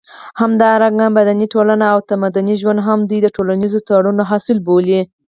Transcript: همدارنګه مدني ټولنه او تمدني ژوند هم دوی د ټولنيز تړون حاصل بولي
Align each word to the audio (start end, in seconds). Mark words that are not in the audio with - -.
همدارنګه 0.41 1.05
مدني 1.17 1.45
ټولنه 1.53 1.85
او 1.93 1.99
تمدني 2.09 2.55
ژوند 2.61 2.79
هم 2.87 2.99
دوی 3.09 3.19
د 3.23 3.27
ټولنيز 3.35 3.73
تړون 3.89 4.17
حاصل 4.29 4.57
بولي 4.67 5.01